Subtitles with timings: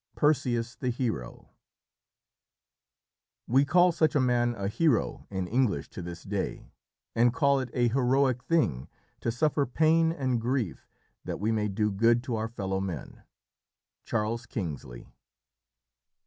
[0.15, 1.51] PERSEUS THE HERO
[3.45, 6.71] "We call such a man a hero in English to this day,
[7.13, 10.87] and call it a 'heroic' thing to suffer pain and grief,
[11.23, 13.21] that we may do good to our fellow men."
[14.03, 15.07] Charles Kingsley.